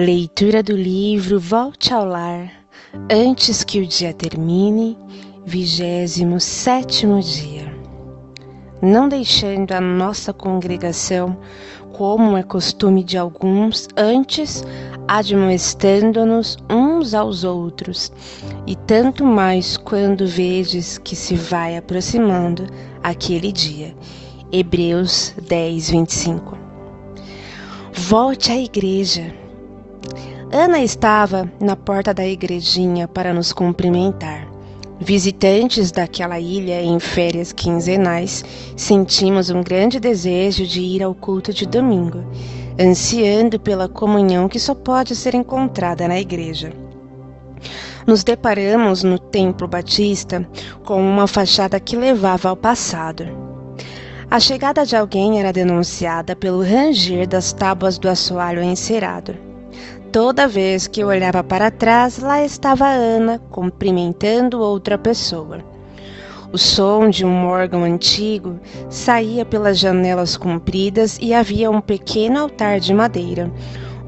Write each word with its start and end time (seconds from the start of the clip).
Leitura 0.00 0.62
do 0.62 0.74
livro 0.74 1.38
Volte 1.38 1.92
ao 1.92 2.06
Lar, 2.06 2.50
antes 3.12 3.62
que 3.62 3.80
o 3.80 3.86
dia 3.86 4.14
termine, 4.14 4.96
vigésimo 5.44 6.40
sétimo 6.40 7.20
dia. 7.20 7.70
Não 8.80 9.10
deixando 9.10 9.72
a 9.72 9.80
nossa 9.80 10.32
congregação, 10.32 11.36
como 11.92 12.34
é 12.34 12.42
costume 12.42 13.04
de 13.04 13.18
alguns, 13.18 13.88
antes 13.94 14.64
admoestando-nos 15.06 16.56
uns 16.70 17.12
aos 17.12 17.44
outros, 17.44 18.10
e 18.66 18.74
tanto 18.76 19.22
mais 19.22 19.76
quando 19.76 20.26
vedes 20.26 20.96
que 20.96 21.14
se 21.14 21.34
vai 21.34 21.76
aproximando 21.76 22.66
aquele 23.02 23.52
dia. 23.52 23.94
Hebreus 24.50 25.34
10, 25.46 25.90
25. 25.90 26.56
Volte 27.92 28.50
à 28.50 28.56
igreja 28.56 29.39
Ana 30.52 30.80
estava 30.80 31.50
na 31.60 31.76
porta 31.76 32.12
da 32.12 32.26
igrejinha 32.26 33.06
para 33.06 33.32
nos 33.32 33.52
cumprimentar. 33.52 34.48
Visitantes 34.98 35.90
daquela 35.90 36.38
ilha 36.38 36.82
em 36.82 36.98
férias 37.00 37.52
quinzenais, 37.52 38.44
sentimos 38.76 39.48
um 39.48 39.62
grande 39.62 39.98
desejo 39.98 40.66
de 40.66 40.80
ir 40.80 41.02
ao 41.02 41.14
culto 41.14 41.54
de 41.54 41.66
domingo, 41.66 42.22
ansiando 42.78 43.58
pela 43.58 43.88
comunhão 43.88 44.48
que 44.48 44.58
só 44.58 44.74
pode 44.74 45.16
ser 45.16 45.34
encontrada 45.34 46.06
na 46.06 46.20
igreja. 46.20 46.72
Nos 48.06 48.24
deparamos 48.24 49.02
no 49.02 49.18
Templo 49.18 49.68
Batista 49.68 50.46
com 50.84 51.00
uma 51.00 51.26
fachada 51.26 51.78
que 51.78 51.96
levava 51.96 52.48
ao 52.48 52.56
passado. 52.56 53.24
A 54.30 54.38
chegada 54.38 54.84
de 54.84 54.96
alguém 54.96 55.40
era 55.40 55.52
denunciada 55.52 56.36
pelo 56.36 56.62
ranger 56.62 57.26
das 57.26 57.52
tábuas 57.52 57.98
do 57.98 58.08
assoalho 58.08 58.62
encerado. 58.62 59.49
Toda 60.12 60.48
vez 60.48 60.86
que 60.86 61.00
eu 61.00 61.08
olhava 61.08 61.44
para 61.44 61.70
trás, 61.70 62.18
lá 62.18 62.44
estava 62.44 62.86
Ana 62.88 63.40
cumprimentando 63.50 64.60
outra 64.60 64.98
pessoa. 64.98 65.58
O 66.52 66.58
som 66.58 67.08
de 67.08 67.24
um 67.24 67.46
órgão 67.46 67.84
antigo 67.84 68.58
saía 68.88 69.44
pelas 69.44 69.78
janelas 69.78 70.36
compridas 70.36 71.16
e 71.20 71.32
havia 71.32 71.70
um 71.70 71.80
pequeno 71.80 72.40
altar 72.40 72.80
de 72.80 72.92
madeira, 72.92 73.48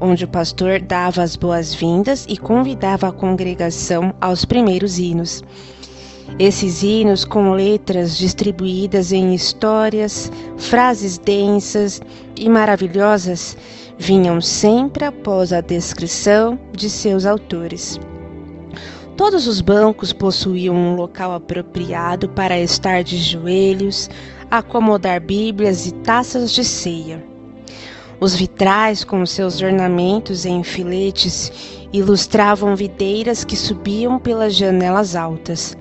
onde 0.01 0.25
o 0.25 0.27
pastor 0.27 0.81
dava 0.81 1.23
as 1.23 1.37
boas-vindas 1.37 2.25
e 2.27 2.35
convidava 2.35 3.07
a 3.07 3.13
congregação 3.13 4.13
aos 4.19 4.43
primeiros 4.43 4.99
hinos. 4.99 5.41
Esses 6.37 6.83
hinos, 6.83 7.23
com 7.23 7.51
letras 7.51 8.17
distribuídas 8.17 9.13
em 9.13 9.33
histórias, 9.33 10.29
frases 10.57 11.17
densas 11.17 12.01
e 12.35 12.49
maravilhosas, 12.49 13.55
vinham 14.03 14.41
sempre 14.41 15.05
após 15.05 15.53
a 15.53 15.61
descrição 15.61 16.59
de 16.73 16.89
seus 16.89 17.25
autores. 17.25 17.97
Todos 19.15 19.47
os 19.47 19.61
bancos 19.61 20.11
possuíam 20.11 20.75
um 20.75 20.95
local 20.95 21.31
apropriado 21.31 22.27
para 22.27 22.59
estar 22.59 23.01
de 23.01 23.17
joelhos, 23.17 24.09
acomodar 24.51 25.21
Bíblias 25.21 25.87
e 25.87 25.93
taças 25.93 26.51
de 26.51 26.65
ceia. 26.65 27.23
Os 28.19 28.35
vitrais, 28.35 29.05
com 29.05 29.25
seus 29.25 29.61
ornamentos 29.61 30.45
em 30.45 30.61
filetes, 30.63 31.87
ilustravam 31.93 32.75
videiras 32.75 33.45
que 33.45 33.55
subiam 33.55 34.19
pelas 34.19 34.53
janelas 34.53 35.15
altas. 35.15 35.77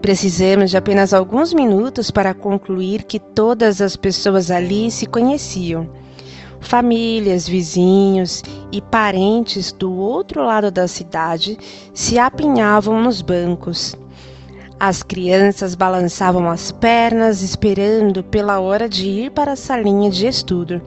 Precisamos 0.00 0.70
de 0.70 0.76
apenas 0.76 1.12
alguns 1.12 1.52
minutos 1.52 2.12
para 2.12 2.32
concluir 2.32 3.02
que 3.02 3.18
todas 3.18 3.80
as 3.80 3.96
pessoas 3.96 4.52
ali 4.52 4.88
se 4.88 5.04
conheciam 5.04 5.90
Famílias, 6.60 7.48
vizinhos 7.48 8.42
e 8.70 8.80
parentes 8.80 9.72
do 9.72 9.92
outro 9.92 10.44
lado 10.44 10.70
da 10.70 10.86
cidade 10.86 11.58
se 11.92 12.18
apinhavam 12.18 13.02
nos 13.02 13.22
bancos. 13.22 13.96
As 14.78 15.02
crianças 15.02 15.74
balançavam 15.74 16.48
as 16.48 16.70
pernas 16.70 17.42
esperando 17.42 18.22
pela 18.22 18.60
hora 18.60 18.88
de 18.88 19.08
ir 19.08 19.30
para 19.30 19.52
a 19.52 19.56
salinha 19.56 20.10
de 20.10 20.26
estudo. 20.26 20.80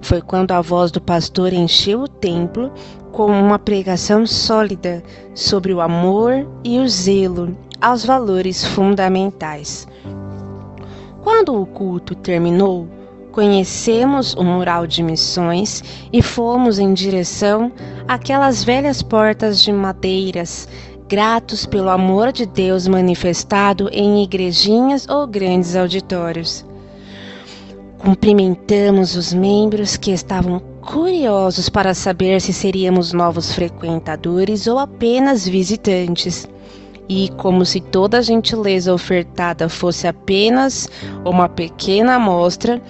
Foi 0.00 0.20
quando 0.20 0.52
a 0.52 0.60
voz 0.60 0.90
do 0.90 1.00
pastor 1.00 1.52
encheu 1.52 2.02
o 2.02 2.08
templo 2.08 2.72
com 3.12 3.26
uma 3.26 3.58
pregação 3.58 4.26
sólida 4.26 5.02
sobre 5.34 5.72
o 5.72 5.80
amor 5.80 6.46
e 6.62 6.78
o 6.78 6.88
zelo 6.88 7.56
aos 7.80 8.04
valores 8.04 8.64
fundamentais. 8.64 9.86
Quando 11.22 11.60
o 11.60 11.66
culto 11.66 12.14
terminou, 12.14 12.86
conhecemos 13.36 14.32
o 14.32 14.42
mural 14.42 14.86
de 14.86 15.02
missões 15.02 15.84
e 16.10 16.22
fomos 16.22 16.78
em 16.78 16.94
direção 16.94 17.70
àquelas 18.08 18.64
velhas 18.64 19.02
portas 19.02 19.60
de 19.60 19.70
madeiras, 19.70 20.66
gratos 21.06 21.66
pelo 21.66 21.90
amor 21.90 22.32
de 22.32 22.46
Deus 22.46 22.88
manifestado 22.88 23.90
em 23.92 24.22
igrejinhas 24.22 25.06
ou 25.06 25.26
grandes 25.26 25.76
auditórios. 25.76 26.64
Cumprimentamos 27.98 29.14
os 29.16 29.34
membros 29.34 29.98
que 29.98 30.12
estavam 30.12 30.58
curiosos 30.80 31.68
para 31.68 31.92
saber 31.92 32.40
se 32.40 32.54
seríamos 32.54 33.12
novos 33.12 33.52
frequentadores 33.52 34.66
ou 34.66 34.78
apenas 34.78 35.46
visitantes. 35.46 36.48
E, 37.06 37.28
como 37.36 37.66
se 37.66 37.80
toda 37.80 38.18
a 38.18 38.22
gentileza 38.22 38.92
ofertada 38.92 39.68
fosse 39.68 40.08
apenas 40.08 40.90
uma 41.24 41.48
pequena 41.48 42.14
amostra, 42.14 42.82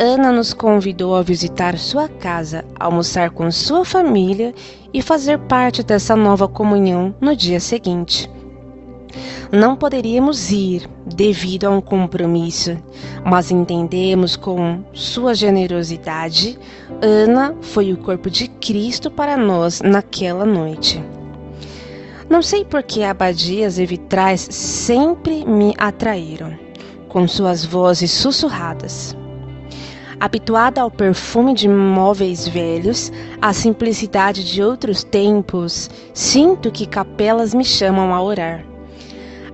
Ana 0.00 0.30
nos 0.30 0.54
convidou 0.54 1.16
a 1.16 1.22
visitar 1.22 1.76
sua 1.76 2.08
casa, 2.08 2.64
almoçar 2.78 3.30
com 3.30 3.50
sua 3.50 3.84
família 3.84 4.54
e 4.94 5.02
fazer 5.02 5.40
parte 5.40 5.82
dessa 5.82 6.14
nova 6.14 6.46
comunhão 6.46 7.12
no 7.20 7.34
dia 7.34 7.58
seguinte. 7.58 8.30
Não 9.50 9.74
poderíamos 9.74 10.52
ir 10.52 10.88
devido 11.04 11.64
a 11.64 11.70
um 11.70 11.80
compromisso, 11.80 12.76
mas 13.24 13.50
entendemos 13.50 14.36
com 14.36 14.84
sua 14.92 15.34
generosidade, 15.34 16.56
Ana 17.02 17.56
foi 17.60 17.92
o 17.92 17.96
corpo 17.96 18.30
de 18.30 18.46
Cristo 18.46 19.10
para 19.10 19.36
nós 19.36 19.80
naquela 19.80 20.44
noite. 20.44 21.02
Não 22.30 22.40
sei 22.40 22.64
por 22.64 22.84
que 22.84 23.02
abadias 23.02 23.80
e 23.80 23.86
vitrais 23.86 24.46
sempre 24.48 25.44
me 25.44 25.74
atraíram, 25.76 26.56
com 27.08 27.26
suas 27.26 27.64
vozes 27.64 28.12
sussurradas. 28.12 29.17
Habituada 30.20 30.82
ao 30.82 30.90
perfume 30.90 31.54
de 31.54 31.68
móveis 31.68 32.48
velhos, 32.48 33.12
à 33.40 33.52
simplicidade 33.52 34.44
de 34.44 34.60
outros 34.60 35.04
tempos, 35.04 35.88
sinto 36.12 36.72
que 36.72 36.86
capelas 36.86 37.54
me 37.54 37.64
chamam 37.64 38.12
a 38.12 38.20
orar. 38.20 38.64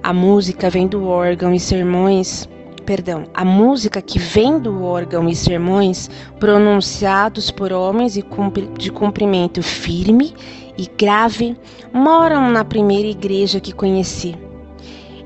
A 0.02 0.10
música 0.10 0.70
vem 0.70 0.86
do 0.86 1.06
órgão 1.06 1.52
e 1.52 1.60
sermões, 1.60 2.48
perdão, 2.86 3.24
a 3.34 3.44
música 3.44 4.00
que 4.00 4.18
vem 4.18 4.58
do 4.58 4.82
órgão 4.82 5.28
e 5.28 5.36
sermões 5.36 6.08
pronunciados 6.40 7.50
por 7.50 7.70
homens 7.70 8.14
de 8.14 8.90
cumprimento 8.90 9.62
firme 9.62 10.34
e 10.78 10.88
grave 10.96 11.58
moram 11.92 12.50
na 12.50 12.64
primeira 12.64 13.08
igreja 13.08 13.60
que 13.60 13.72
conheci. 13.72 14.34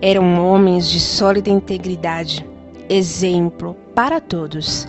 Eram 0.03 0.45
homens 0.45 0.89
de 0.89 0.99
sólida 0.99 1.49
integridade, 1.49 2.45
exemplo 2.89 3.77
para 3.95 4.21
todos. 4.21 4.89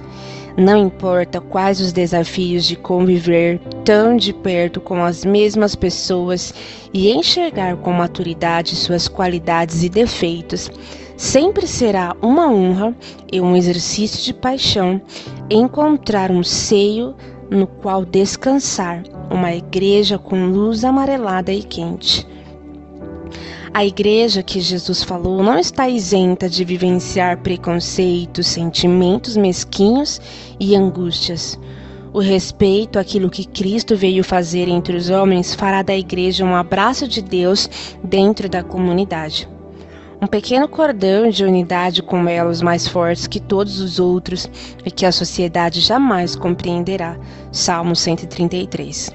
Não 0.60 0.76
importa 0.76 1.40
quais 1.40 1.80
os 1.80 1.94
desafios 1.94 2.66
de 2.66 2.76
conviver 2.76 3.62
tão 3.86 4.18
de 4.18 4.34
perto 4.34 4.82
com 4.82 5.02
as 5.02 5.24
mesmas 5.24 5.74
pessoas 5.74 6.54
e 6.94 7.10
enxergar 7.12 7.78
com 7.78 7.94
maturidade 7.94 8.76
suas 8.76 9.08
qualidades 9.08 9.84
e 9.84 9.90
defeitos, 9.90 10.70
sempre 11.16 11.66
será 11.66 12.14
uma 12.22 12.52
honra 12.52 12.94
e 13.32 13.40
um 13.40 13.56
exercício 13.56 14.22
de 14.22 14.34
paixão 14.34 15.02
encontrar 15.50 16.30
um 16.30 16.44
seio 16.44 17.16
no 17.50 17.66
qual 17.66 18.04
descansar, 18.04 19.04
uma 19.32 19.54
igreja 19.54 20.20
com 20.20 20.48
luz 20.48 20.84
amarelada 20.84 21.54
e 21.54 21.64
quente. 21.64 22.28
A 23.72 23.86
igreja 23.86 24.42
que 24.42 24.60
Jesus 24.60 25.04
falou 25.04 25.44
não 25.44 25.58
está 25.60 25.88
isenta 25.88 26.50
de 26.50 26.66
vivenciar 26.66 27.38
preconceitos, 27.38 28.48
sentimentos 28.48 29.38
mesquinhos 29.38 30.20
e 30.60 30.76
angústias. 30.76 31.58
O 32.12 32.20
respeito 32.20 32.98
àquilo 32.98 33.30
que 33.30 33.46
Cristo 33.46 33.96
veio 33.96 34.24
fazer 34.24 34.68
entre 34.68 34.98
os 34.98 35.12
homens 35.12 35.54
fará 35.54 35.84
da 35.84 35.96
igreja 35.96 36.44
um 36.44 36.56
abraço 36.56 37.08
de 37.08 37.22
Deus 37.22 37.70
dentro 38.04 38.50
da 38.50 38.64
comunidade. 38.64 39.48
Um 40.20 40.26
pequeno 40.26 40.68
cordão 40.68 41.30
de 41.30 41.46
unidade 41.46 42.02
com 42.02 42.28
elos 42.28 42.64
mais 42.64 42.88
fortes 42.88 43.28
que 43.28 43.40
todos 43.40 43.80
os 43.80 44.00
outros 44.00 44.50
e 44.84 44.90
que 44.90 45.06
a 45.06 45.12
sociedade 45.12 45.80
jamais 45.80 46.36
compreenderá. 46.36 47.18
Salmo 47.52 47.96
133. 47.96 49.14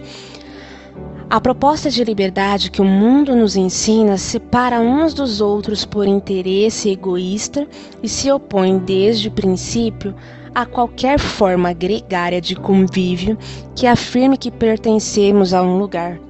A 1.35 1.41
proposta 1.41 1.91
de 1.91 2.05
liberdade 2.05 2.71
que 2.71 2.81
o 2.81 2.85
mundo 2.85 3.35
nos 3.35 3.57
ensina 3.57 4.17
separa 4.17 4.81
uns 4.81 5.13
dos 5.13 5.41
outros 5.41 5.85
por 5.85 6.07
interesse 6.07 6.91
egoísta 6.91 7.67
e 8.01 8.09
se 8.09 8.31
opõe 8.31 8.79
desde 8.79 9.27
o 9.27 9.33
princípio 9.33 10.15
a 10.55 10.65
qualquer 10.65 11.19
forma 11.19 11.73
gregária 11.73 12.41
de 12.41 12.55
convívio 12.55 13.37
que 13.75 13.85
afirme 13.85 14.39
que 14.39 14.49
pertencemos 14.49 15.53
a 15.53 15.61
um 15.61 15.77
lugar. 15.77 16.21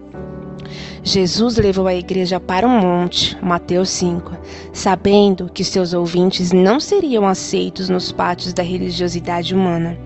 Jesus 1.02 1.58
levou 1.58 1.86
a 1.86 1.94
igreja 1.94 2.40
para 2.40 2.66
um 2.66 2.80
monte, 2.80 3.36
Mateus 3.42 3.90
5, 3.90 4.32
sabendo 4.72 5.50
que 5.52 5.62
seus 5.62 5.92
ouvintes 5.92 6.50
não 6.50 6.80
seriam 6.80 7.26
aceitos 7.26 7.90
nos 7.90 8.10
pátios 8.10 8.54
da 8.54 8.62
religiosidade 8.62 9.54
humana. 9.54 9.98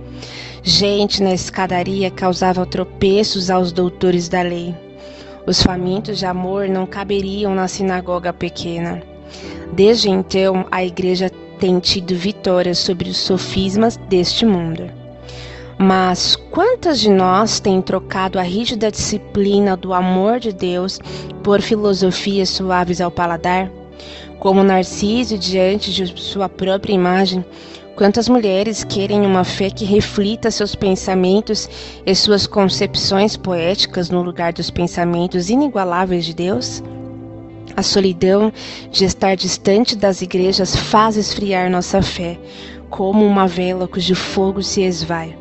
Gente 0.60 1.22
na 1.22 1.32
escadaria 1.32 2.10
causava 2.10 2.66
tropeços 2.66 3.48
aos 3.48 3.70
doutores 3.70 4.28
da 4.28 4.42
lei. 4.42 4.87
Os 5.48 5.62
famintos 5.62 6.18
de 6.18 6.26
amor 6.26 6.68
não 6.68 6.84
caberiam 6.84 7.54
na 7.54 7.66
sinagoga 7.66 8.34
pequena. 8.34 9.02
Desde 9.72 10.10
então, 10.10 10.66
a 10.70 10.84
igreja 10.84 11.30
tem 11.58 11.80
tido 11.80 12.14
vitórias 12.14 12.76
sobre 12.76 13.08
os 13.08 13.16
sofismas 13.16 13.96
deste 13.96 14.44
mundo. 14.44 14.90
Mas 15.78 16.36
quantas 16.36 17.00
de 17.00 17.08
nós 17.08 17.60
têm 17.60 17.80
trocado 17.80 18.38
a 18.38 18.42
rígida 18.42 18.90
disciplina 18.90 19.74
do 19.74 19.94
amor 19.94 20.38
de 20.38 20.52
Deus 20.52 21.00
por 21.42 21.62
filosofias 21.62 22.50
suaves 22.50 23.00
ao 23.00 23.10
paladar? 23.10 23.70
Como 24.38 24.62
Narciso 24.62 25.38
diante 25.38 25.94
de 25.94 26.20
sua 26.20 26.50
própria 26.50 26.92
imagem, 26.92 27.42
Quantas 27.98 28.28
mulheres 28.28 28.84
querem 28.84 29.26
uma 29.26 29.42
fé 29.42 29.70
que 29.70 29.84
reflita 29.84 30.52
seus 30.52 30.76
pensamentos 30.76 31.68
e 32.06 32.14
suas 32.14 32.46
concepções 32.46 33.36
poéticas 33.36 34.08
no 34.08 34.22
lugar 34.22 34.52
dos 34.52 34.70
pensamentos 34.70 35.50
inigualáveis 35.50 36.24
de 36.24 36.32
Deus? 36.32 36.80
A 37.74 37.82
solidão 37.82 38.52
de 38.92 39.04
estar 39.04 39.34
distante 39.34 39.96
das 39.96 40.22
igrejas 40.22 40.76
faz 40.76 41.16
esfriar 41.16 41.68
nossa 41.68 42.00
fé, 42.00 42.38
como 42.88 43.26
uma 43.26 43.48
vela 43.48 43.88
cujo 43.88 44.14
fogo 44.14 44.62
se 44.62 44.82
esvai. 44.82 45.36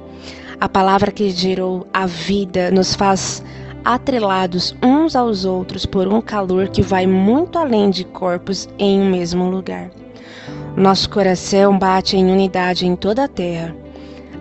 A 0.59 0.68
palavra 0.68 1.12
que 1.12 1.30
gerou 1.30 1.86
a 1.94 2.07
vida 2.07 2.71
nos 2.71 2.95
faz 2.95 3.44
atrelados 3.86 4.75
uns 4.81 5.15
aos 5.15 5.45
outros 5.45 5.86
por 5.86 6.07
um 6.07 6.19
calor 6.19 6.69
que 6.69 6.81
vai 6.81 7.06
muito 7.06 7.59
além 7.59 7.92
de 7.92 8.04
corpos 8.04 8.68
em 8.80 9.00
um 9.00 9.12
mesmo 9.12 9.48
lugar. 9.48 9.92
Nosso 10.78 11.10
coração 11.10 11.76
bate 11.76 12.16
em 12.16 12.32
unidade 12.32 12.86
em 12.86 12.96
toda 12.96 13.24
a 13.24 13.28
terra. 13.28 13.76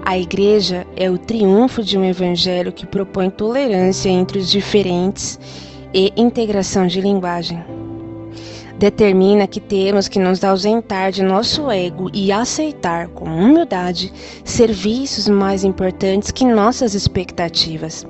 A 0.05 0.19
Igreja 0.19 0.87
é 0.94 1.11
o 1.11 1.17
triunfo 1.17 1.83
de 1.83 1.97
um 1.97 2.05
Evangelho 2.05 2.73
que 2.73 2.85
propõe 2.85 3.31
tolerância 3.31 4.11
entre 4.11 4.38
os 4.38 4.50
diferentes 4.50 5.41
e 5.94 6.12
integração 6.15 6.87
de 6.87 7.00
linguagem. 7.00 7.65
Determina 8.79 9.47
que 9.47 9.59
temos 9.59 10.09
que 10.09 10.19
nos 10.19 10.44
ausentar 10.44 11.11
de 11.11 11.23
nosso 11.23 11.71
ego 11.71 12.11
e 12.12 12.31
aceitar 12.31 13.09
com 13.09 13.25
humildade 13.25 14.12
serviços 14.44 15.31
mais 15.31 15.65
importantes 15.65 16.31
que 16.31 16.44
nossas 16.44 16.93
expectativas. 16.93 18.06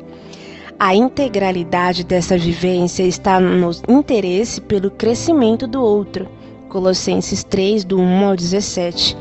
A 0.77 0.97
integralidade 0.97 2.03
dessa 2.03 2.37
vivência 2.37 3.05
está 3.05 3.39
no 3.39 3.71
interesse 3.89 4.61
pelo 4.61 4.91
crescimento 4.91 5.69
do 5.69 5.81
outro 5.81 6.29
Colossenses 6.69 7.45
3, 7.45 7.85
do 7.85 7.99
1 7.99 8.27
ao 8.27 8.37
17. 8.37 9.17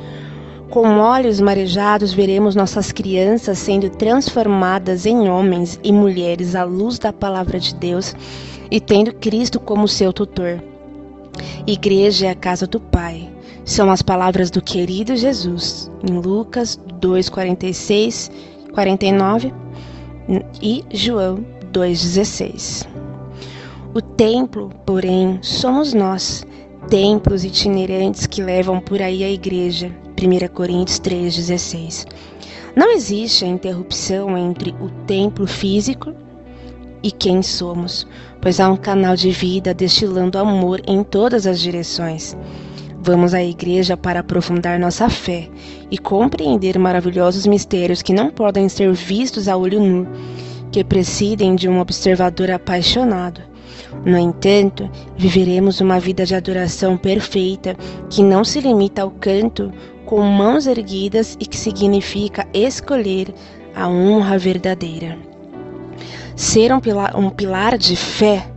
Com 0.70 1.00
olhos 1.00 1.40
marejados, 1.40 2.14
veremos 2.14 2.56
nossas 2.56 2.92
crianças 2.92 3.60
sendo 3.60 3.90
transformadas 3.90 5.06
em 5.06 5.30
homens 5.30 5.80
e 5.84 5.92
mulheres 5.92 6.56
à 6.56 6.64
luz 6.64 7.00
da 7.00 7.14
palavra 7.14 7.60
de 7.60 7.74
Deus 7.76 8.16
e 8.70 8.80
tendo 8.80 9.14
Cristo 9.14 9.60
como 9.60 9.88
seu 9.88 10.12
tutor. 10.12 10.62
Igreja 11.68 12.28
é 12.28 12.30
a 12.30 12.36
casa 12.36 12.68
do 12.68 12.80
Pai. 12.80 13.32
São 13.64 13.90
as 13.90 14.02
palavras 14.02 14.52
do 14.52 14.62
querido 14.62 15.16
Jesus 15.16 15.90
em 16.08 16.20
Lucas 16.20 16.80
2, 17.00 17.30
46, 17.30 18.32
49 18.74 19.54
e 20.62 20.84
João 20.92 21.46
2,16. 21.72 22.88
O 23.94 24.02
templo, 24.02 24.70
porém, 24.86 25.40
somos 25.42 25.94
nós 25.94 26.46
templos 26.90 27.44
itinerantes 27.44 28.28
que 28.28 28.44
levam 28.44 28.80
por 28.80 29.02
aí 29.02 29.24
a 29.24 29.30
igreja. 29.30 29.92
1 30.22 30.48
Coríntios 30.54 31.00
3,16. 31.00 32.06
Não 32.76 32.92
existe 32.92 33.44
a 33.44 33.48
interrupção 33.48 34.38
entre 34.38 34.72
o 34.80 34.90
templo 35.06 35.48
físico 35.48 36.14
e 37.02 37.12
quem 37.12 37.42
somos, 37.42 38.08
pois 38.40 38.60
há 38.60 38.70
um 38.70 38.78
canal 38.78 39.16
de 39.16 39.32
vida 39.32 39.74
destilando 39.74 40.38
amor 40.38 40.82
em 40.88 41.04
todas 41.04 41.48
as 41.48 41.60
direções. 41.60 42.38
Vamos 43.02 43.34
à 43.34 43.44
igreja 43.44 43.98
para 43.98 44.20
aprofundar 44.20 44.80
nossa 44.80 45.10
fé 45.10 45.50
e 45.92 45.98
compreender 45.98 46.78
maravilhosos 46.80 47.46
mistérios 47.46 48.02
que 48.02 48.14
não 48.14 48.30
podem 48.30 48.70
ser 48.70 48.92
vistos 48.94 49.48
a 49.48 49.58
olho 49.58 49.80
nu, 49.80 50.08
que 50.72 50.84
precisem 50.84 51.56
de 51.56 51.68
um 51.68 51.80
observador 51.80 52.52
apaixonado 52.52 53.55
no 54.06 54.20
entanto, 54.20 54.88
viveremos 55.18 55.82
uma 55.82 56.00
vida 56.00 56.28
de 56.28 56.36
adoração 56.36 56.96
perfeita 56.96 57.76
que 58.08 58.22
não 58.22 58.44
se 58.44 58.60
limita 58.62 59.02
ao 59.02 59.10
canto 59.10 59.74
com 60.06 60.22
mãos 60.22 60.68
erguidas 60.68 61.36
e 61.40 61.46
que 61.48 61.58
significa 61.58 62.48
escolher 62.54 63.34
a 63.74 63.90
honra 63.90 64.38
verdadeira. 64.38 65.18
Ser 66.36 66.72
um 66.72 66.80
pilar, 66.80 67.18
um 67.18 67.32
pilar 67.32 67.80
de 67.80 67.96
fé 67.96 68.48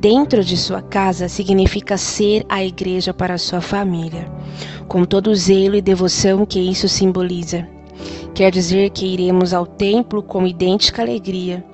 dentro 0.00 0.42
de 0.42 0.56
sua 0.56 0.82
casa 0.82 1.28
significa 1.28 1.96
ser 1.96 2.44
a 2.48 2.64
igreja 2.64 3.14
para 3.14 3.38
sua 3.38 3.60
família, 3.60 4.26
com 4.88 5.04
todo 5.04 5.30
o 5.30 5.34
zelo 5.36 5.76
e 5.76 5.82
devoção 5.82 6.44
que 6.44 6.58
isso 6.58 6.88
simboliza. 6.88 7.68
Quer 8.34 8.50
dizer 8.50 8.90
que 8.90 9.06
iremos 9.06 9.54
ao 9.54 9.66
templo 9.66 10.20
com 10.20 10.46
idêntica 10.46 11.02
alegria, 11.02 11.64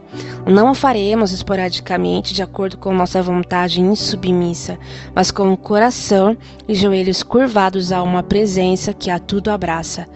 não 0.47 0.70
o 0.70 0.75
faremos 0.75 1.32
esporadicamente 1.32 2.32
de 2.32 2.43
acordo 2.43 2.79
com 2.79 2.94
nossa 2.94 3.20
vontade 3.20 3.81
insubmissa, 3.81 4.79
mas 5.14 5.31
com 5.31 5.53
o 5.53 5.56
coração 5.56 6.37
e 6.69 6.75
joelhos 6.75 7.23
curvados 7.23 7.91
a 7.91 8.03
uma 8.03 8.23
presença 8.23 8.94
que 8.94 9.11
a 9.11 9.19
tudo 9.19 9.50
abraça. 9.50 10.06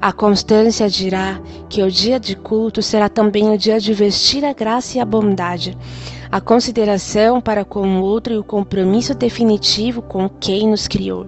A 0.00 0.12
constância 0.12 0.88
dirá 0.88 1.40
que 1.68 1.82
o 1.82 1.90
dia 1.90 2.18
de 2.18 2.36
culto 2.36 2.82
será 2.82 3.08
também 3.08 3.50
o 3.50 3.56
dia 3.56 3.78
de 3.78 3.94
vestir 3.94 4.44
a 4.44 4.52
graça 4.52 4.98
e 4.98 5.00
a 5.00 5.04
bondade, 5.04 5.76
a 6.30 6.40
consideração 6.40 7.40
para 7.40 7.64
com 7.64 7.86
o 7.86 8.02
outro 8.02 8.34
e 8.34 8.38
o 8.38 8.44
compromisso 8.44 9.14
definitivo 9.14 10.02
com 10.02 10.28
quem 10.28 10.68
nos 10.68 10.86
criou. 10.88 11.26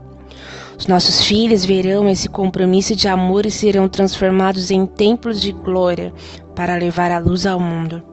Os 0.79 0.87
nossos 0.87 1.25
filhos 1.25 1.65
verão 1.65 2.09
esse 2.09 2.29
compromisso 2.29 2.94
de 2.94 3.09
amor 3.09 3.47
e 3.47 3.50
serão 3.50 3.88
transformados 3.88 4.70
em 4.70 4.87
templos 4.87 5.41
de 5.41 5.50
glória 5.50 6.12
para 6.55 6.76
levar 6.76 7.11
a 7.11 7.19
luz 7.19 7.47
ao 7.47 7.59
mundo. 7.59 8.07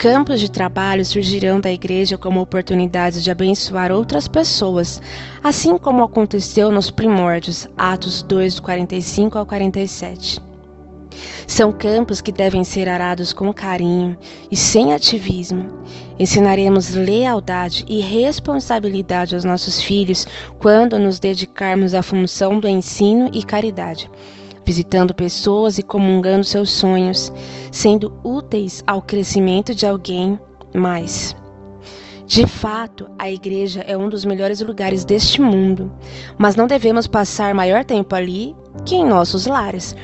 Campos 0.00 0.40
de 0.40 0.50
trabalho 0.50 1.04
surgirão 1.04 1.60
da 1.60 1.70
igreja 1.70 2.16
como 2.16 2.40
oportunidades 2.40 3.22
de 3.22 3.30
abençoar 3.30 3.92
outras 3.92 4.26
pessoas, 4.26 4.98
assim 5.44 5.76
como 5.76 6.02
aconteceu 6.02 6.72
nos 6.72 6.90
primórdios, 6.90 7.68
Atos 7.76 8.22
2, 8.22 8.60
45 8.60 9.36
ao 9.36 9.44
47. 9.44 10.40
São 11.46 11.70
campos 11.70 12.22
que 12.22 12.32
devem 12.32 12.64
ser 12.64 12.88
arados 12.88 13.34
com 13.34 13.52
carinho 13.52 14.16
e 14.50 14.56
sem 14.56 14.94
ativismo. 14.94 15.68
Ensinaremos 16.18 16.94
lealdade 16.94 17.84
e 17.86 18.00
responsabilidade 18.00 19.34
aos 19.34 19.44
nossos 19.44 19.82
filhos 19.82 20.26
quando 20.58 20.98
nos 20.98 21.20
dedicarmos 21.20 21.92
à 21.92 22.02
função 22.02 22.58
do 22.58 22.66
ensino 22.66 23.28
e 23.34 23.42
caridade 23.42 24.10
visitando 24.64 25.14
pessoas 25.14 25.78
e 25.78 25.82
comungando 25.82 26.44
seus 26.44 26.70
sonhos, 26.70 27.32
sendo 27.70 28.12
úteis 28.22 28.82
ao 28.86 29.02
crescimento 29.02 29.74
de 29.74 29.86
alguém 29.86 30.38
mais. 30.74 31.36
De 32.26 32.46
fato, 32.46 33.10
a 33.18 33.28
igreja 33.28 33.80
é 33.80 33.96
um 33.96 34.08
dos 34.08 34.24
melhores 34.24 34.60
lugares 34.60 35.04
deste 35.04 35.40
mundo, 35.40 35.90
mas 36.38 36.54
não 36.54 36.68
devemos 36.68 37.08
passar 37.08 37.52
maior 37.54 37.84
tempo 37.84 38.14
ali 38.14 38.54
que 38.84 38.94
em 38.94 39.04
nossos 39.04 39.46
lares, 39.46 39.96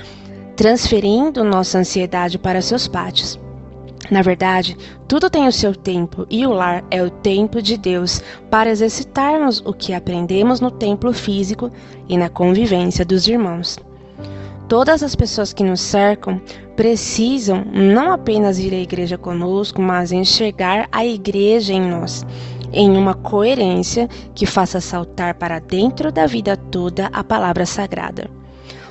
transferindo 0.56 1.44
nossa 1.44 1.78
ansiedade 1.78 2.36
para 2.36 2.60
seus 2.60 2.88
pátios. 2.88 3.38
Na 4.10 4.22
verdade, 4.22 4.76
tudo 5.08 5.30
tem 5.30 5.46
o 5.46 5.52
seu 5.52 5.74
tempo 5.74 6.26
e 6.30 6.46
o 6.46 6.50
lar 6.50 6.84
é 6.90 7.02
o 7.02 7.10
tempo 7.10 7.60
de 7.60 7.76
Deus 7.76 8.22
para 8.50 8.70
exercitarmos 8.70 9.60
o 9.64 9.72
que 9.72 9.92
aprendemos 9.92 10.60
no 10.60 10.70
templo 10.70 11.12
físico 11.12 11.70
e 12.08 12.16
na 12.16 12.28
convivência 12.28 13.04
dos 13.04 13.26
irmãos. 13.26 13.78
Todas 14.68 15.00
as 15.04 15.14
pessoas 15.14 15.52
que 15.52 15.62
nos 15.62 15.80
cercam 15.80 16.40
precisam 16.74 17.64
não 17.72 18.10
apenas 18.10 18.58
ir 18.58 18.74
à 18.74 18.78
igreja 18.78 19.16
conosco, 19.16 19.80
mas 19.80 20.10
enxergar 20.10 20.88
a 20.90 21.06
igreja 21.06 21.72
em 21.72 21.80
nós, 21.80 22.26
em 22.72 22.96
uma 22.96 23.14
coerência 23.14 24.08
que 24.34 24.44
faça 24.44 24.80
saltar 24.80 25.34
para 25.34 25.60
dentro 25.60 26.10
da 26.10 26.26
vida 26.26 26.56
toda 26.56 27.06
a 27.12 27.22
palavra 27.22 27.64
sagrada. 27.64 28.28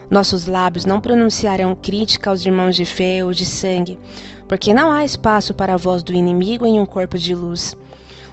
Nossos 0.10 0.48
lábios 0.48 0.86
não 0.86 1.02
pronunciarão 1.02 1.76
crítica 1.76 2.30
aos 2.30 2.46
irmãos 2.46 2.78
de 2.78 2.86
fé 2.86 3.26
ou 3.26 3.34
de 3.34 3.46
sangue, 3.46 4.00
porque 4.48 4.74
não 4.74 4.92
há 4.92 5.04
espaço 5.04 5.54
para 5.54 5.74
a 5.74 5.78
voz 5.78 6.04
do 6.04 6.14
inimigo 6.14 6.66
em 6.66 6.80
um 6.80 6.86
corpo 6.86 7.18
de 7.18 7.36
luz. 7.36 7.76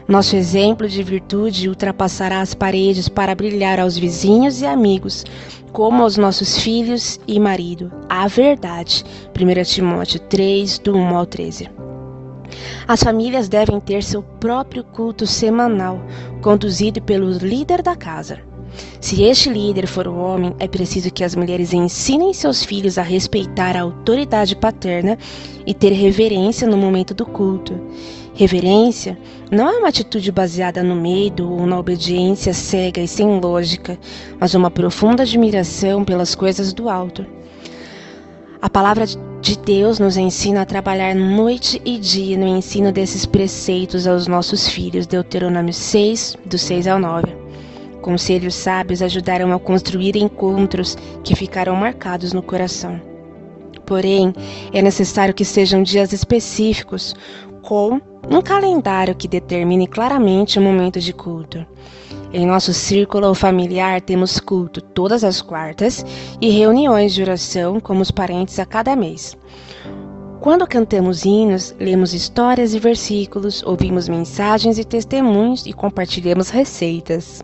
Nosso 0.06 0.36
exemplo 0.36 0.88
de 0.88 1.02
virtude 1.02 1.68
ultrapassará 1.68 2.40
as 2.40 2.54
paredes 2.54 3.08
para 3.08 3.34
brilhar 3.34 3.80
aos 3.80 3.96
vizinhos 3.96 4.60
e 4.60 4.66
amigos 4.66 5.24
como 5.72 6.02
aos 6.02 6.16
nossos 6.16 6.58
filhos 6.58 7.18
e 7.26 7.40
marido, 7.40 7.90
a 8.08 8.28
verdade. 8.28 9.04
1 9.34 9.62
Timóteo 9.64 10.20
3, 10.20 10.78
do 10.78 10.94
1 10.94 11.16
ao 11.16 11.26
13. 11.26 11.70
As 12.86 13.02
famílias 13.02 13.48
devem 13.48 13.80
ter 13.80 14.02
seu 14.02 14.22
próprio 14.22 14.84
culto 14.84 15.26
semanal, 15.26 15.98
conduzido 16.42 17.00
pelo 17.00 17.30
líder 17.30 17.82
da 17.82 17.96
casa. 17.96 18.40
Se 19.00 19.22
este 19.22 19.50
líder 19.50 19.86
for 19.86 20.06
o 20.06 20.16
homem, 20.16 20.54
é 20.58 20.66
preciso 20.66 21.10
que 21.10 21.24
as 21.24 21.34
mulheres 21.34 21.72
ensinem 21.72 22.32
seus 22.32 22.64
filhos 22.64 22.98
a 22.98 23.02
respeitar 23.02 23.76
a 23.76 23.82
autoridade 23.82 24.56
paterna 24.56 25.18
e 25.66 25.74
ter 25.74 25.92
reverência 25.92 26.66
no 26.66 26.76
momento 26.76 27.14
do 27.14 27.26
culto. 27.26 27.78
Reverência 28.34 29.18
não 29.50 29.68
é 29.68 29.76
uma 29.76 29.88
atitude 29.88 30.32
baseada 30.32 30.82
no 30.82 30.96
medo 30.96 31.50
ou 31.52 31.66
na 31.66 31.78
obediência 31.78 32.54
cega 32.54 33.00
e 33.00 33.06
sem 33.06 33.40
lógica, 33.40 33.98
mas 34.40 34.54
uma 34.54 34.70
profunda 34.70 35.22
admiração 35.22 36.02
pelas 36.02 36.34
coisas 36.34 36.72
do 36.72 36.88
alto. 36.88 37.26
A 38.60 38.70
palavra 38.70 39.04
de 39.06 39.58
Deus 39.58 39.98
nos 39.98 40.16
ensina 40.16 40.62
a 40.62 40.64
trabalhar 40.64 41.14
noite 41.14 41.82
e 41.84 41.98
dia 41.98 42.38
no 42.38 42.46
ensino 42.46 42.90
desses 42.90 43.26
preceitos 43.26 44.06
aos 44.06 44.26
nossos 44.26 44.68
filhos. 44.68 45.06
Deuteronômio 45.06 45.74
6, 45.74 46.38
do 46.46 46.56
6 46.56 46.86
ao 46.86 46.98
9. 46.98 47.36
Conselhos 48.00 48.54
sábios 48.54 49.02
ajudarão 49.02 49.52
a 49.52 49.58
construir 49.58 50.16
encontros 50.16 50.96
que 51.22 51.36
ficarão 51.36 51.76
marcados 51.76 52.32
no 52.32 52.42
coração. 52.42 53.00
Porém, 53.84 54.32
é 54.72 54.80
necessário 54.80 55.34
que 55.34 55.44
sejam 55.44 55.82
dias 55.82 56.12
específicos, 56.12 57.14
com 57.62 58.00
um 58.30 58.40
calendário 58.40 59.14
que 59.14 59.26
determine 59.26 59.86
claramente 59.86 60.58
o 60.58 60.62
momento 60.62 61.00
de 61.00 61.12
culto. 61.12 61.66
Em 62.32 62.46
nosso 62.46 62.72
círculo 62.72 63.34
familiar 63.34 64.00
temos 64.00 64.40
culto 64.40 64.80
todas 64.80 65.22
as 65.22 65.42
quartas 65.42 66.04
e 66.40 66.48
reuniões 66.48 67.12
de 67.12 67.22
oração 67.22 67.78
com 67.78 67.98
os 67.98 68.10
parentes 68.10 68.58
a 68.58 68.64
cada 68.64 68.96
mês. 68.96 69.36
Quando 70.40 70.66
cantamos 70.66 71.24
hinos, 71.24 71.74
lemos 71.78 72.14
histórias 72.14 72.74
e 72.74 72.78
versículos, 72.78 73.62
ouvimos 73.64 74.08
mensagens 74.08 74.78
e 74.78 74.84
testemunhos 74.84 75.66
e 75.66 75.72
compartilhamos 75.72 76.48
receitas. 76.50 77.42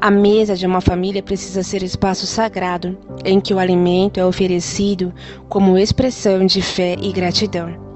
A 0.00 0.10
mesa 0.10 0.54
de 0.54 0.66
uma 0.66 0.82
família 0.82 1.22
precisa 1.22 1.62
ser 1.62 1.82
espaço 1.82 2.26
sagrado, 2.26 2.98
em 3.24 3.40
que 3.40 3.54
o 3.54 3.58
alimento 3.58 4.20
é 4.20 4.26
oferecido 4.26 5.14
como 5.48 5.78
expressão 5.78 6.44
de 6.44 6.60
fé 6.60 6.94
e 7.00 7.10
gratidão. 7.10 7.93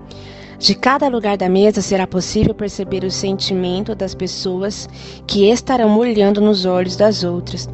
De 0.59 0.75
cada 0.75 1.07
lugar 1.07 1.37
da 1.37 1.49
mesa 1.49 1.81
será 1.81 2.05
possível 2.05 2.53
perceber 2.53 3.05
o 3.05 3.11
sentimento 3.13 3.95
das 3.95 4.13
pessoas 4.13 4.89
que 5.25 5.49
estarão 5.49 5.97
olhando 5.97 6.41
nos 6.41 6.65
olhos 6.65 6.97
das 6.97 7.23
outras. 7.23 7.69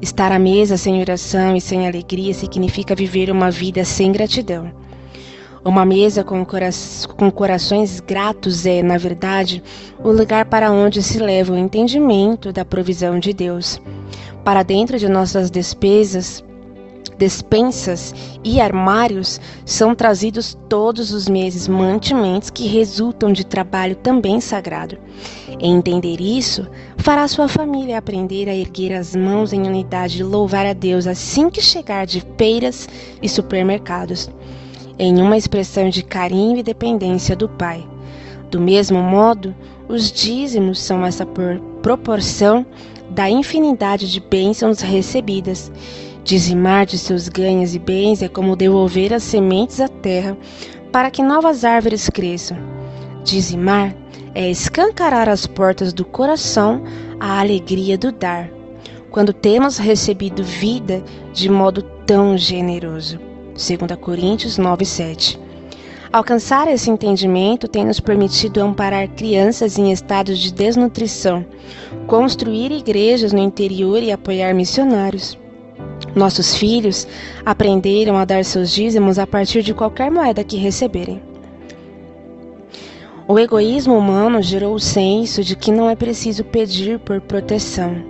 Estar 0.00 0.30
à 0.30 0.38
mesa 0.38 0.76
sem 0.76 1.00
oração 1.00 1.56
e 1.56 1.60
sem 1.60 1.84
alegria 1.84 2.32
significa 2.32 2.94
viver 2.94 3.28
uma 3.28 3.50
vida 3.50 3.84
sem 3.84 4.12
gratidão. 4.12 4.70
Uma 5.64 5.84
mesa 5.84 6.22
com, 6.22 6.44
cora 6.44 6.70
com 7.16 7.28
corações 7.28 7.98
gratos 7.98 8.66
é, 8.66 8.84
na 8.84 8.98
verdade, 8.98 9.60
o 10.02 10.12
lugar 10.12 10.44
para 10.44 10.70
onde 10.70 11.02
se 11.02 11.18
leva 11.18 11.52
o 11.52 11.58
entendimento 11.58 12.52
da 12.52 12.64
provisão 12.64 13.18
de 13.18 13.32
Deus. 13.32 13.80
Para 14.44 14.62
dentro 14.62 14.96
de 14.96 15.08
nossas 15.08 15.50
despesas, 15.50 16.44
despensas 17.22 18.12
e 18.42 18.60
armários 18.60 19.40
são 19.64 19.94
trazidos 19.94 20.58
todos 20.68 21.12
os 21.12 21.28
meses 21.28 21.68
mantimentos 21.68 22.50
que 22.50 22.66
resultam 22.66 23.32
de 23.32 23.46
trabalho 23.46 23.94
também 23.94 24.40
sagrado. 24.40 24.98
Entender 25.60 26.20
isso, 26.20 26.66
fará 26.96 27.28
sua 27.28 27.46
família 27.46 27.96
aprender 27.96 28.48
a 28.48 28.54
erguer 28.56 28.92
as 28.92 29.14
mãos 29.14 29.52
em 29.52 29.62
unidade 29.62 30.18
e 30.18 30.24
louvar 30.24 30.66
a 30.66 30.72
Deus 30.72 31.06
assim 31.06 31.48
que 31.48 31.62
chegar 31.62 32.06
de 32.06 32.24
feiras 32.36 32.88
e 33.22 33.28
supermercados, 33.28 34.28
em 34.98 35.22
uma 35.22 35.36
expressão 35.36 35.88
de 35.90 36.02
carinho 36.02 36.58
e 36.58 36.62
dependência 36.64 37.36
do 37.36 37.48
Pai. 37.48 37.86
Do 38.50 38.60
mesmo 38.60 38.98
modo, 38.98 39.54
os 39.88 40.10
dízimos 40.10 40.80
são 40.80 41.06
essa 41.06 41.24
proporção 41.82 42.66
da 43.10 43.30
infinidade 43.30 44.10
de 44.10 44.18
bênçãos 44.18 44.80
recebidas 44.80 45.70
Dizimar 46.24 46.86
de 46.86 46.98
seus 46.98 47.28
ganhos 47.28 47.74
e 47.74 47.80
bens 47.80 48.22
é 48.22 48.28
como 48.28 48.54
devolver 48.54 49.12
as 49.12 49.24
sementes 49.24 49.80
à 49.80 49.88
terra 49.88 50.36
para 50.92 51.10
que 51.10 51.20
novas 51.20 51.64
árvores 51.64 52.08
cresçam. 52.08 52.56
Dizimar 53.24 53.94
é 54.32 54.48
escancarar 54.48 55.28
as 55.28 55.46
portas 55.46 55.92
do 55.92 56.04
coração 56.04 56.84
à 57.18 57.40
alegria 57.40 57.98
do 57.98 58.12
dar, 58.12 58.48
quando 59.10 59.32
temos 59.32 59.78
recebido 59.78 60.44
vida 60.44 61.02
de 61.32 61.48
modo 61.50 61.82
tão 62.06 62.38
generoso. 62.38 63.18
2 63.54 63.96
Coríntios 64.00 64.58
9:7. 64.58 65.38
Alcançar 66.12 66.68
esse 66.68 66.88
entendimento 66.88 67.66
tem 67.66 67.84
nos 67.84 67.98
permitido 67.98 68.60
amparar 68.60 69.08
crianças 69.08 69.76
em 69.76 69.90
estados 69.90 70.38
de 70.38 70.52
desnutrição, 70.52 71.44
construir 72.06 72.70
igrejas 72.70 73.32
no 73.32 73.40
interior 73.40 74.02
e 74.02 74.12
apoiar 74.12 74.54
missionários. 74.54 75.41
Nossos 76.14 76.54
filhos 76.54 77.08
aprenderam 77.44 78.16
a 78.18 78.24
dar 78.24 78.44
seus 78.44 78.70
dízimos 78.70 79.18
a 79.18 79.26
partir 79.26 79.62
de 79.62 79.72
qualquer 79.72 80.10
moeda 80.10 80.44
que 80.44 80.56
receberem. 80.56 81.22
O 83.26 83.38
egoísmo 83.38 83.96
humano 83.96 84.42
gerou 84.42 84.74
o 84.74 84.80
senso 84.80 85.42
de 85.42 85.56
que 85.56 85.72
não 85.72 85.88
é 85.88 85.96
preciso 85.96 86.44
pedir 86.44 86.98
por 86.98 87.20
proteção. 87.20 88.04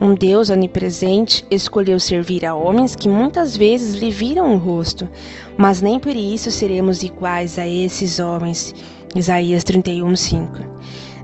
Um 0.00 0.14
Deus 0.14 0.48
onipresente 0.48 1.44
escolheu 1.50 2.00
servir 2.00 2.46
a 2.46 2.54
homens 2.54 2.96
que 2.96 3.08
muitas 3.08 3.56
vezes 3.56 3.94
lhe 3.94 4.10
viram 4.10 4.54
o 4.54 4.58
rosto, 4.58 5.08
mas 5.56 5.82
nem 5.82 5.98
por 5.98 6.16
isso 6.16 6.50
seremos 6.50 7.02
iguais 7.02 7.58
a 7.58 7.68
esses 7.68 8.18
homens. 8.18 8.74
Isaías 9.14 9.64
31:5. 9.64 10.66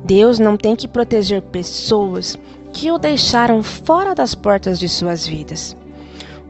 Deus 0.04 0.38
não 0.38 0.56
tem 0.56 0.76
que 0.76 0.86
proteger 0.86 1.40
pessoas 1.42 2.38
que 2.72 2.90
o 2.90 2.98
deixaram 2.98 3.62
fora 3.62 4.14
das 4.14 4.34
portas 4.34 4.78
de 4.78 4.88
suas 4.88 5.26
vidas. 5.26 5.76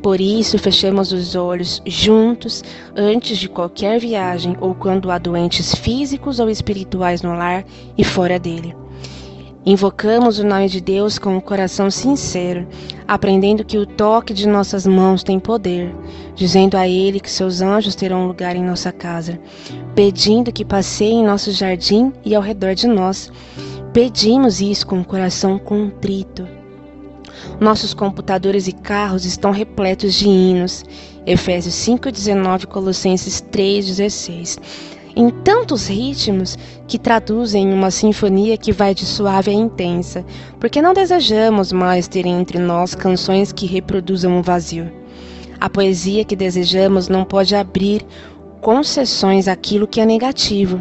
Por 0.03 0.19
isso, 0.19 0.59
fechemos 0.59 1.13
os 1.13 1.35
olhos 1.35 1.83
juntos 1.85 2.65
antes 2.97 3.37
de 3.37 3.49
qualquer 3.49 4.01
viagem 4.01 4.57
ou 4.59 4.75
quando 4.75 5.11
há 5.11 5.19
doentes 5.19 5.75
físicos 5.75 6.41
ou 6.41 6.49
espirituais 6.49 7.21
no 7.21 7.35
lar 7.35 7.65
e 7.99 8.03
fora 8.03 8.39
dele. 8.39 8.75
Invocamos 9.65 10.39
o 10.39 10.47
nome 10.47 10.71
de 10.71 10.81
Deus 10.81 11.19
com 11.19 11.37
um 11.37 11.41
coração 11.41 11.91
sincero, 11.91 12.67
aprendendo 13.07 13.63
que 13.63 13.77
o 13.77 13.85
toque 13.85 14.33
de 14.33 14.49
nossas 14.49 14.87
mãos 14.87 15.23
tem 15.23 15.39
poder, 15.39 15.95
dizendo 16.35 16.79
a 16.79 16.89
Ele 16.89 17.21
que 17.21 17.31
seus 17.31 17.61
anjos 17.61 17.95
terão 17.95 18.27
lugar 18.27 18.57
em 18.57 18.65
nossa 18.65 18.91
casa, 18.91 19.39
pedindo 19.95 20.51
que 20.51 20.65
passeie 20.65 21.13
em 21.13 21.27
nosso 21.27 21.53
jardim 21.53 22.11
e 22.25 22.35
ao 22.35 22.41
redor 22.41 22.75
de 22.75 22.87
nós. 22.87 23.31
Pedimos 23.93 24.63
isso 24.63 24.87
com 24.87 25.01
o 25.01 25.05
coração 25.05 25.59
contrito 25.59 26.60
nossos 27.61 27.95
computadores 27.95 28.69
e 28.69 28.73
carros 28.73 29.25
estão 29.25 29.51
repletos 29.51 30.15
de 30.15 30.29
hinos. 30.29 30.85
Efésios 31.27 31.75
5:19, 31.75 32.67
Colossenses 32.67 33.41
3:16. 33.41 34.59
Em 35.17 35.29
tantos 35.29 35.89
ritmos 35.89 36.57
que 36.87 36.99
traduzem 36.99 37.73
uma 37.73 37.91
sinfonia 37.91 38.57
que 38.57 38.73
vai 38.73 38.95
de 38.95 39.05
suave 39.05 39.51
a 39.51 39.55
intensa, 39.55 40.25
porque 40.59 40.81
não 40.81 40.95
desejamos 40.95 41.73
mais 41.73 42.07
ter 42.07 42.27
entre 42.27 42.59
nós 42.59 42.95
canções 42.95 43.53
que 43.53 43.67
reproduzam 43.67 44.39
o 44.39 44.43
vazio. 44.43 44.91
A 45.61 45.69
poesia 45.69 46.25
que 46.25 46.37
desejamos 46.37 47.09
não 47.09 47.25
pode 47.25 47.55
abrir 47.55 48.07
concessões 48.61 49.49
àquilo 49.49 49.87
que 49.87 50.01
é 50.01 50.07
negativo. 50.07 50.81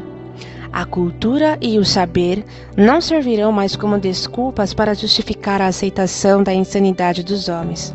A 0.72 0.86
cultura 0.86 1.58
e 1.62 1.80
o 1.80 1.86
saber 1.86 2.46
não 2.78 3.02
servirão 3.02 3.52
mais 3.52 3.76
como 3.76 3.98
desculpas 3.98 4.74
para 4.74 4.94
justificar 4.94 5.62
a 5.62 5.68
aceitação 5.68 6.44
da 6.44 6.54
insanidade 6.54 7.24
dos 7.24 7.50
homens. 7.50 7.94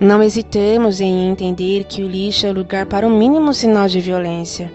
Não 0.00 0.22
hesitemos 0.22 1.00
em 1.00 1.28
entender 1.28 1.84
que 1.84 2.02
o 2.02 2.08
lixo 2.08 2.46
é 2.46 2.52
lugar 2.52 2.86
para 2.86 3.06
o 3.06 3.10
mínimo 3.10 3.52
sinal 3.52 3.86
de 3.86 4.00
violência 4.00 4.72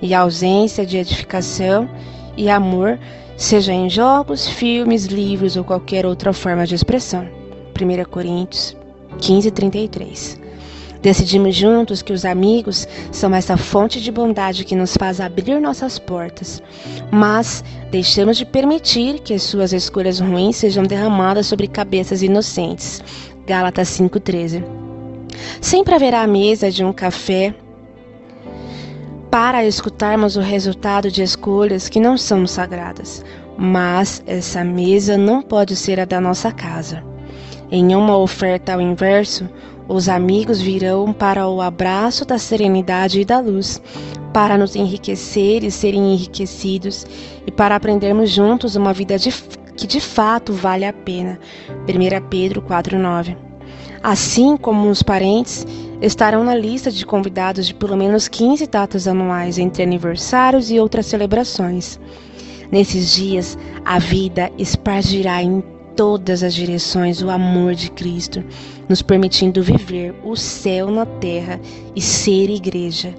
e 0.00 0.14
a 0.14 0.20
ausência 0.20 0.84
de 0.86 0.96
edificação 0.96 1.88
e 2.36 2.48
amor, 2.48 2.98
seja 3.36 3.72
em 3.72 3.90
jogos, 3.90 4.48
filmes, 4.48 5.04
livros 5.04 5.56
ou 5.56 5.64
qualquer 5.64 6.06
outra 6.06 6.32
forma 6.32 6.66
de 6.66 6.74
expressão. 6.74 7.28
1 7.78 8.10
Coríntios 8.10 8.74
15, 9.20 9.50
33. 9.50 10.41
Decidimos 11.02 11.56
juntos 11.56 12.00
que 12.00 12.12
os 12.12 12.24
amigos 12.24 12.86
são 13.10 13.34
essa 13.34 13.56
fonte 13.56 14.00
de 14.00 14.12
bondade 14.12 14.64
que 14.64 14.76
nos 14.76 14.96
faz 14.96 15.20
abrir 15.20 15.60
nossas 15.60 15.98
portas, 15.98 16.62
mas 17.10 17.64
deixamos 17.90 18.36
de 18.36 18.46
permitir 18.46 19.18
que 19.18 19.36
suas 19.36 19.72
escolhas 19.72 20.20
ruins 20.20 20.56
sejam 20.56 20.84
derramadas 20.84 21.46
sobre 21.48 21.66
cabeças 21.66 22.22
inocentes. 22.22 23.02
Gálatas 23.44 23.88
5:13. 23.88 24.64
Sempre 25.60 25.94
haverá 25.94 26.22
a 26.22 26.26
mesa 26.26 26.70
de 26.70 26.84
um 26.84 26.92
café 26.92 27.52
para 29.28 29.64
escutarmos 29.64 30.36
o 30.36 30.40
resultado 30.40 31.10
de 31.10 31.22
escolhas 31.22 31.88
que 31.88 31.98
não 31.98 32.16
são 32.16 32.46
sagradas, 32.46 33.24
mas 33.58 34.22
essa 34.24 34.62
mesa 34.62 35.16
não 35.16 35.42
pode 35.42 35.74
ser 35.74 35.98
a 35.98 36.04
da 36.04 36.20
nossa 36.20 36.52
casa. 36.52 37.02
Em 37.70 37.96
uma 37.96 38.16
oferta 38.16 38.74
ao 38.74 38.80
inverso, 38.80 39.48
os 39.88 40.08
amigos 40.08 40.60
virão 40.60 41.12
para 41.12 41.48
o 41.48 41.60
abraço 41.60 42.24
da 42.24 42.38
serenidade 42.38 43.20
e 43.20 43.24
da 43.24 43.40
luz, 43.40 43.80
para 44.32 44.56
nos 44.56 44.74
enriquecer 44.76 45.64
e 45.64 45.70
serem 45.70 46.14
enriquecidos, 46.14 47.06
e 47.46 47.50
para 47.50 47.76
aprendermos 47.76 48.30
juntos 48.30 48.76
uma 48.76 48.92
vida 48.92 49.18
de, 49.18 49.32
que 49.76 49.86
de 49.86 50.00
fato 50.00 50.52
vale 50.52 50.84
a 50.84 50.92
pena. 50.92 51.38
1 51.88 52.28
Pedro 52.28 52.62
4,9 52.62 53.36
Assim 54.02 54.56
como 54.56 54.90
os 54.90 55.02
parentes 55.02 55.66
estarão 56.00 56.42
na 56.42 56.56
lista 56.56 56.90
de 56.90 57.06
convidados 57.06 57.68
de 57.68 57.74
pelo 57.74 57.96
menos 57.96 58.26
15 58.26 58.66
datas 58.66 59.06
anuais 59.06 59.58
entre 59.58 59.82
aniversários 59.82 60.70
e 60.70 60.80
outras 60.80 61.06
celebrações. 61.06 62.00
Nesses 62.72 63.12
dias, 63.12 63.56
a 63.84 63.98
vida 63.98 64.50
espargirá 64.58 65.42
em 65.42 65.62
todas 65.96 66.42
as 66.42 66.54
direções 66.54 67.22
o 67.22 67.30
amor 67.30 67.74
de 67.74 67.90
Cristo, 67.90 68.42
nos 68.88 69.02
permitindo 69.02 69.62
viver 69.62 70.14
o 70.24 70.36
céu 70.36 70.90
na 70.90 71.06
terra 71.06 71.60
e 71.94 72.00
ser 72.00 72.50
igreja. 72.50 73.14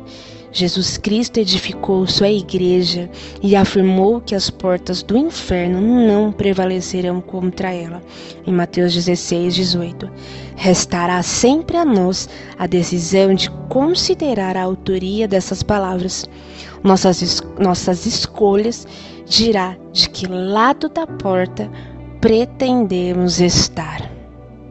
Jesus 0.53 0.99
Cristo 0.99 1.39
edificou 1.39 2.05
sua 2.05 2.29
igreja 2.29 3.09
e 3.41 3.55
afirmou 3.55 4.21
que 4.21 4.35
as 4.35 4.51
portas 4.51 5.01
do 5.01 5.17
inferno 5.17 5.81
não 5.81 6.31
prevalecerão 6.31 7.19
contra 7.19 7.73
ela. 7.73 8.03
Em 8.45 8.53
Mateus 8.53 8.93
16, 8.93 9.55
18. 9.55 10.11
Restará 10.55 11.23
sempre 11.23 11.75
a 11.75 11.83
nós 11.83 12.29
a 12.59 12.67
decisão 12.67 13.33
de 13.33 13.49
considerar 13.67 14.55
a 14.55 14.61
autoria 14.61 15.27
dessas 15.27 15.63
palavras. 15.63 16.29
Nossas, 16.83 17.41
nossas 17.59 18.05
escolhas 18.05 18.85
dirá 19.25 19.75
de 19.91 20.07
que 20.07 20.27
lado 20.27 20.87
da 20.87 21.07
porta 21.07 21.67
pretendemos 22.23 23.41
estar. 23.41 24.12